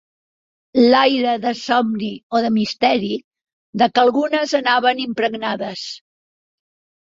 L'aire 0.93 1.33
de 1.43 1.51
somni 1.59 2.09
o 2.37 2.41
de 2.45 2.49
misteri, 2.55 3.11
de 3.83 3.89
què 3.93 4.03
algunes 4.05 4.57
anaven 4.61 5.05
impregnades. 5.05 5.85